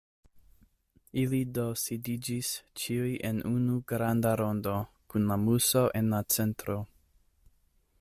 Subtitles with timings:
[1.23, 2.49] Ili do sidiĝis,
[2.85, 4.77] ĉiuj en unu granda rondo,
[5.13, 6.83] kun la Muso en la centro.